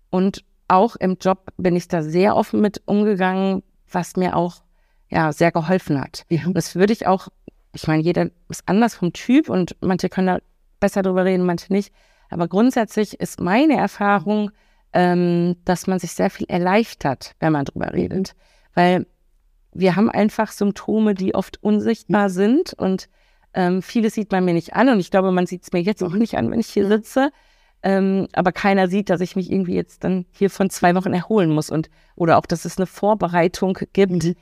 Und 0.10 0.44
auch 0.68 0.96
im 0.96 1.18
Job 1.20 1.52
bin 1.58 1.76
ich 1.76 1.88
da 1.88 2.02
sehr 2.02 2.36
offen 2.36 2.62
mit 2.62 2.82
umgegangen, 2.86 3.64
was 3.92 4.16
mir 4.16 4.36
auch 4.36 4.64
ja 5.10 5.32
sehr 5.32 5.52
geholfen 5.52 6.02
hat. 6.02 6.26
Ja. 6.30 6.42
Das 6.48 6.76
würde 6.76 6.94
ich 6.94 7.08
auch, 7.08 7.28
ich 7.74 7.88
meine, 7.88 8.02
jeder 8.02 8.30
ist 8.50 8.64
anders 8.68 8.96
vom 8.96 9.14
Typ 9.14 9.50
und 9.50 9.76
manche 9.82 10.10
können 10.10 10.28
da 10.28 10.40
besser 10.80 11.04
drüber 11.04 11.26
reden, 11.26 11.46
manche 11.46 11.72
nicht. 11.72 11.94
Aber 12.30 12.48
grundsätzlich 12.48 13.20
ist 13.20 13.40
meine 13.40 13.78
Erfahrung, 13.78 14.52
ähm, 14.94 15.58
dass 15.66 15.88
man 15.88 16.00
sich 16.00 16.14
sehr 16.14 16.30
viel 16.30 16.48
erleichtert, 16.50 17.36
wenn 17.40 17.54
man 17.54 17.66
drüber 17.66 17.94
redet. 17.94 18.36
Weil 18.74 19.06
wir 19.74 19.96
haben 19.96 20.10
einfach 20.10 20.52
Symptome, 20.52 21.14
die 21.14 21.36
oft 21.36 21.62
unsichtbar 21.62 22.30
sind 22.30 22.74
und 22.74 23.10
ähm, 23.54 23.82
vieles 23.82 24.14
sieht 24.14 24.32
man 24.32 24.44
mir 24.46 24.54
nicht 24.54 24.74
an 24.74 24.90
und 24.90 25.00
ich 25.00 25.12
glaube, 25.12 25.32
man 25.32 25.46
sieht 25.46 25.64
es 25.64 25.72
mir 25.72 25.82
jetzt 25.82 26.04
auch 26.04 26.14
nicht 26.14 26.38
an, 26.38 26.50
wenn 26.50 26.60
ich 26.60 26.68
hier 26.68 26.88
sitze. 26.88 27.32
Ähm, 27.86 28.28
aber 28.34 28.52
keiner 28.52 28.88
sieht, 28.88 29.12
dass 29.12 29.22
ich 29.22 29.36
mich 29.36 29.52
irgendwie 29.52 29.76
jetzt 29.76 30.04
dann 30.04 30.26
hier 30.32 30.50
von 30.50 30.72
zwei 30.72 30.96
Wochen 30.96 31.14
erholen 31.14 31.52
muss 31.52 31.70
und 31.70 31.92
oder 32.16 32.40
auch, 32.40 32.48
dass 32.48 32.66
es 32.66 32.80
eine 32.80 32.88
Vorbereitung 32.88 33.78
gibt, 33.94 34.24
mhm. 34.24 34.36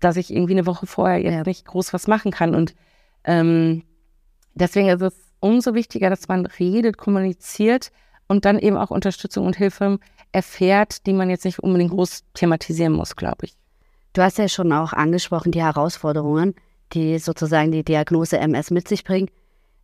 dass 0.00 0.16
ich 0.16 0.34
irgendwie 0.34 0.54
eine 0.54 0.66
Woche 0.66 0.88
vorher 0.88 1.18
jetzt 1.22 1.32
ja. 1.32 1.42
nicht 1.44 1.64
groß 1.64 1.92
was 1.92 2.08
machen 2.08 2.32
kann. 2.32 2.56
Und 2.56 2.74
ähm, 3.22 3.84
deswegen 4.54 4.88
ist 4.88 5.00
es 5.00 5.14
umso 5.38 5.74
wichtiger, 5.74 6.10
dass 6.10 6.26
man 6.26 6.44
redet, 6.46 6.98
kommuniziert 6.98 7.92
und 8.26 8.44
dann 8.44 8.58
eben 8.58 8.76
auch 8.76 8.90
Unterstützung 8.90 9.46
und 9.46 9.54
Hilfe 9.54 10.00
erfährt, 10.32 11.06
die 11.06 11.12
man 11.12 11.30
jetzt 11.30 11.44
nicht 11.44 11.60
unbedingt 11.60 11.92
groß 11.92 12.24
thematisieren 12.34 12.94
muss, 12.94 13.14
glaube 13.14 13.46
ich. 13.46 13.54
Du 14.12 14.22
hast 14.22 14.38
ja 14.38 14.48
schon 14.48 14.72
auch 14.72 14.92
angesprochen, 14.92 15.52
die 15.52 15.62
Herausforderungen, 15.62 16.56
die 16.94 17.20
sozusagen 17.20 17.70
die 17.70 17.84
Diagnose 17.84 18.38
MS 18.38 18.72
mit 18.72 18.88
sich 18.88 19.04
bringt. 19.04 19.30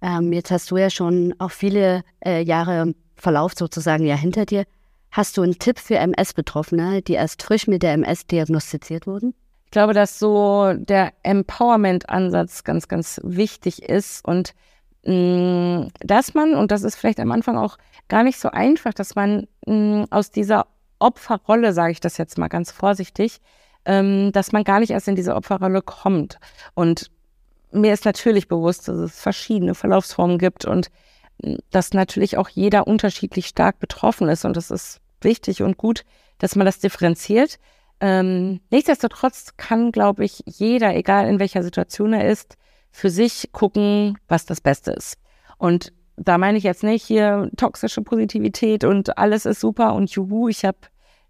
Ähm, 0.03 0.33
jetzt 0.33 0.51
hast 0.51 0.73
du 0.73 0.79
ja 0.79 0.91
schon 0.91 1.33
auch 1.39 1.53
viele 1.53 2.03
äh, 2.25 2.43
Jahre 2.43 2.93
Verlauf 3.17 3.53
sozusagen 3.57 4.07
ja 4.07 4.17
hinter 4.17 4.47
dir. 4.47 4.65
Hast 5.11 5.37
du 5.37 5.43
einen 5.43 5.59
Tipp 5.59 5.79
für 5.79 5.97
MS-Betroffene, 5.97 7.03
die 7.03 7.15
erst 7.15 7.43
frisch 7.43 7.67
mit 7.67 7.83
der 7.83 7.93
MS 7.93 8.27
diagnostiziert 8.27 9.07
wurden? 9.07 9.35
Ich 9.67 9.71
glaube, 9.71 9.95
dass 9.95 10.19
so 10.19 10.73
der 10.75 11.13
Empowerment-Ansatz 11.23 12.65
ganz, 12.65 12.89
ganz 12.89 13.21
wichtig 13.23 13.83
ist 13.83 14.25
und 14.25 14.55
Mm, 15.07 15.89
dass 16.01 16.35
man, 16.35 16.55
und 16.55 16.71
das 16.71 16.83
ist 16.83 16.97
vielleicht 16.97 17.21
am 17.21 17.31
Anfang 17.33 17.59
auch 17.59 17.77
gar 18.09 18.23
nicht 18.23 18.39
so 18.39 18.51
einfach, 18.51 18.95
dass 18.95 19.15
man 19.15 19.47
mm, 19.67 20.05
aus 20.11 20.31
dieser 20.31 20.67
Opferrolle, 20.99 21.73
sage 21.73 21.93
ich 21.93 22.01
das 22.01 22.17
jetzt 22.17 22.39
mal 22.39 22.49
ganz 22.49 22.71
vorsichtig, 22.71 23.41
ähm, 23.85 24.33
dass 24.33 24.53
man 24.53 24.65
gar 24.65 24.81
nicht 24.81 24.91
erst 24.91 25.09
in 25.09 25.17
diese 25.17 25.35
Opferrolle 25.35 25.83
kommt. 25.83 26.39
Und 26.75 27.11
mir 27.71 27.93
ist 27.93 28.07
natürlich 28.07 28.49
bewusst, 28.49 28.89
dass 28.89 28.97
es 28.97 29.21
verschiedene 29.21 29.75
Verlaufsformen 29.75 30.39
gibt 30.39 30.65
und 30.65 30.91
dass 31.71 31.93
natürlich 31.93 32.37
auch 32.37 32.49
jeder 32.49 32.87
unterschiedlich 32.87 33.47
stark 33.47 33.79
betroffen 33.79 34.29
ist. 34.29 34.45
Und 34.45 34.57
es 34.57 34.71
ist 34.71 35.01
wichtig 35.21 35.63
und 35.63 35.77
gut, 35.77 36.05
dass 36.39 36.57
man 36.57 36.67
das 36.67 36.79
differenziert. 36.79 37.59
Ähm, 38.01 38.61
nichtsdestotrotz 38.71 39.57
kann, 39.57 39.93
glaube 39.93 40.25
ich, 40.25 40.43
jeder, 40.47 40.95
egal 40.95 41.29
in 41.29 41.39
welcher 41.39 41.63
Situation 41.63 42.13
er 42.13 42.29
ist, 42.29 42.57
für 42.91 43.11
sich 43.11 43.51
gucken, 43.53 44.19
was 44.29 44.47
das 44.47 44.61
Beste 44.61 44.93
ist. 44.93 45.17
Und 45.59 45.93
da 46.17 46.39
meine 46.39 46.59
ich 46.59 46.65
jetzt 46.65 46.85
nicht 46.85 47.05
hier 47.05 47.51
toxische 47.57 48.03
Positivität 48.03 48.85
und 48.85 49.19
alles 49.19 49.47
ist 49.47 49.61
super 49.61 49.95
und 49.95 50.11
juhu, 50.11 50.49
ich 50.49 50.65
habe 50.65 50.79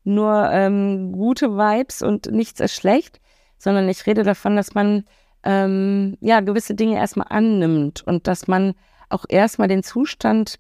nur 0.05 0.51
ähm, 0.51 1.13
gute 1.13 1.57
Vibes 1.57 2.03
und 2.03 2.31
nichts 2.31 2.61
ist 2.61 2.75
schlecht, 2.75 3.21
sondern 3.59 3.89
ich 3.89 4.07
rede 4.07 4.23
davon, 4.23 4.57
dass 4.57 4.75
man 4.75 5.05
ähm, 5.43 6.17
ja 6.21 6.41
gewisse 6.41 6.75
Dinge 6.75 6.97
erstmal 6.97 7.29
annimmt 7.31 8.03
und 8.07 8.27
dass 8.27 8.47
man 8.47 8.75
auch 9.09 9.25
erstmal 9.29 9.69
den 9.69 9.83
Zustand 9.83 10.57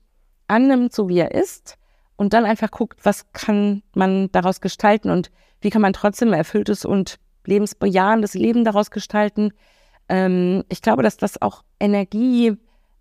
annimmt, 0.48 0.92
so 0.92 1.08
wie 1.08 1.18
er 1.18 1.32
ist 1.32 1.76
und 2.16 2.32
dann 2.32 2.44
einfach 2.44 2.70
guckt, 2.70 3.00
was 3.04 3.30
kann 3.32 3.82
man 3.94 4.30
daraus 4.32 4.60
gestalten 4.60 5.10
und 5.10 5.30
wie 5.60 5.70
kann 5.70 5.82
man 5.82 5.92
trotzdem 5.92 6.28
ein 6.28 6.34
erfülltes 6.38 6.84
und 6.84 7.18
lebensbejahendes 7.46 8.34
Leben 8.34 8.64
daraus 8.64 8.90
gestalten, 8.90 9.52
ähm, 10.08 10.64
ich 10.68 10.82
glaube, 10.82 11.02
dass 11.02 11.16
das 11.16 11.40
auch 11.40 11.62
Energie 11.80 12.56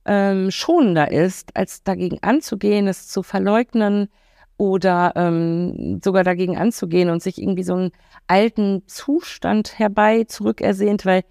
ähm, 0.05 0.51
schonender 0.51 1.11
ist, 1.11 1.55
als 1.55 1.83
dagegen 1.83 2.19
anzugehen, 2.21 2.87
es 2.87 3.07
zu 3.07 3.23
verleugnen 3.23 4.09
oder 4.57 5.13
ähm, 5.15 5.99
sogar 6.03 6.23
dagegen 6.23 6.57
anzugehen 6.57 7.09
und 7.09 7.21
sich 7.21 7.41
irgendwie 7.41 7.63
so 7.63 7.75
einen 7.75 7.91
alten 8.27 8.83
Zustand 8.87 9.77
herbei 9.79 10.25
zurückersehnt, 10.25 11.05
weil 11.05 11.23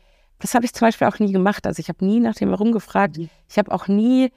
das 0.43 0.55
habe 0.55 0.65
ich 0.65 0.75
zum 0.75 0.89
Beispiel 0.89 1.07
auch 1.07 1.21
nie 1.21 1.33
gemacht. 1.33 1.67
Also 1.69 1.79
ich 1.79 1.89
habe 1.89 2.05
nie 2.05 2.19
nach 2.19 2.35
dem 2.35 2.51
Warum 2.51 2.73
gefragt. 2.73 3.17
Mhm. 3.17 3.31
Ich 3.49 3.59
habe 3.59 3.71
auch 3.71 3.87
nie 3.87 4.33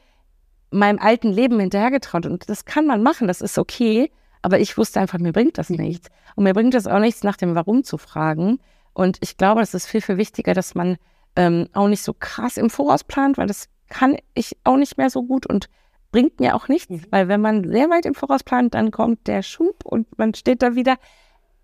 meinem 0.69 0.99
alten 0.99 1.31
Leben 1.31 1.59
hinterhergetraut. 1.59 2.27
Und 2.27 2.47
das 2.47 2.65
kann 2.65 2.85
man 2.85 3.01
machen, 3.01 3.27
das 3.27 3.41
ist 3.41 3.57
okay. 3.57 4.11
Aber 4.43 4.59
ich 4.59 4.77
wusste 4.77 4.99
einfach, 4.99 5.17
mir 5.17 5.33
bringt 5.33 5.57
das 5.57 5.69
mhm. 5.69 5.77
nichts. 5.77 6.09
Und 6.35 6.43
mir 6.43 6.53
bringt 6.53 6.75
das 6.75 6.85
auch 6.85 6.99
nichts, 6.99 7.23
nach 7.23 7.37
dem 7.37 7.55
Warum 7.55 7.83
zu 7.83 7.97
fragen. 7.97 8.59
Und 8.93 9.17
ich 9.21 9.35
glaube, 9.37 9.61
es 9.61 9.73
ist 9.73 9.87
viel, 9.87 10.01
viel 10.01 10.17
wichtiger, 10.17 10.53
dass 10.53 10.75
man 10.75 10.97
ähm, 11.35 11.67
auch 11.73 11.87
nicht 11.87 12.03
so 12.03 12.13
krass 12.13 12.57
im 12.57 12.69
Voraus 12.69 13.03
plant, 13.03 13.39
weil 13.39 13.47
das 13.47 13.67
kann 13.89 14.15
ich 14.35 14.55
auch 14.63 14.77
nicht 14.77 14.99
mehr 14.99 15.09
so 15.09 15.23
gut 15.23 15.47
und 15.47 15.69
bringt 16.11 16.39
mir 16.39 16.55
auch 16.55 16.67
nichts, 16.67 16.89
mhm. 16.91 17.01
weil 17.09 17.27
wenn 17.27 17.41
man 17.41 17.69
sehr 17.69 17.89
weit 17.89 18.05
im 18.05 18.13
Voraus 18.13 18.43
plant, 18.43 18.75
dann 18.75 18.91
kommt 18.91 19.25
der 19.27 19.41
Schub 19.41 19.83
und 19.83 20.17
man 20.19 20.35
steht 20.35 20.61
da 20.61 20.75
wieder. 20.75 20.97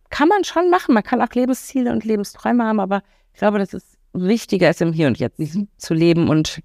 Kann 0.09 0.27
man 0.27 0.43
schon 0.43 0.69
machen. 0.69 0.93
Man 0.93 1.03
kann 1.03 1.21
auch 1.21 1.33
Lebensziele 1.33 1.91
und 1.91 2.03
Lebensträume 2.03 2.65
haben, 2.65 2.79
aber 2.79 3.01
ich 3.33 3.39
glaube, 3.39 3.59
das 3.59 3.73
ist 3.73 3.90
wichtiger, 4.13 4.69
ist 4.69 4.81
im 4.81 4.93
Hier 4.93 5.07
und 5.07 5.19
Jetzt 5.19 5.39
mhm. 5.39 5.67
zu 5.77 5.93
leben 5.93 6.29
und 6.29 6.61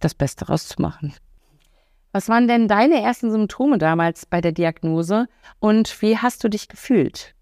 das 0.00 0.14
Beste 0.14 0.46
rauszumachen. 0.46 1.14
Was 2.12 2.28
waren 2.28 2.48
denn 2.48 2.68
deine 2.68 3.02
ersten 3.02 3.30
Symptome 3.30 3.78
damals 3.78 4.26
bei 4.26 4.40
der 4.40 4.52
Diagnose 4.52 5.28
und 5.60 6.00
wie 6.00 6.16
hast 6.16 6.42
du 6.42 6.48
dich 6.48 6.68
gefühlt? 6.68 7.34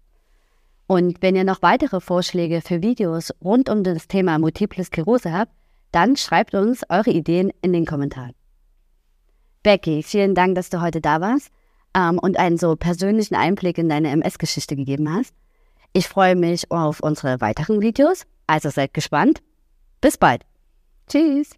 Und 0.87 1.21
wenn 1.21 1.35
ihr 1.35 1.43
noch 1.43 1.61
weitere 1.61 1.99
Vorschläge 1.99 2.61
für 2.61 2.81
Videos 2.81 3.33
rund 3.43 3.69
um 3.69 3.83
das 3.83 4.07
Thema 4.07 4.39
Multiple 4.39 4.83
Sklerose 4.83 5.33
habt, 5.33 5.51
dann 5.91 6.15
schreibt 6.15 6.53
uns 6.53 6.83
eure 6.89 7.11
Ideen 7.11 7.51
in 7.61 7.73
den 7.73 7.85
Kommentaren. 7.85 8.33
Becky, 9.63 10.03
vielen 10.03 10.35
Dank, 10.35 10.55
dass 10.55 10.69
du 10.69 10.81
heute 10.81 11.01
da 11.01 11.19
warst 11.21 11.49
ähm, 11.93 12.19
und 12.19 12.37
einen 12.37 12.57
so 12.57 12.75
persönlichen 12.75 13.35
Einblick 13.35 13.77
in 13.77 13.89
deine 13.89 14.09
MS-Geschichte 14.11 14.75
gegeben 14.75 15.13
hast. 15.13 15.33
Ich 15.93 16.07
freue 16.07 16.35
mich 16.35 16.71
auf 16.71 16.99
unsere 16.99 17.41
weiteren 17.41 17.81
Videos, 17.81 18.25
also 18.47 18.69
seid 18.69 18.93
gespannt. 18.93 19.41
Bis 20.01 20.17
bald. 20.17 20.45
Tschüss. 21.07 21.51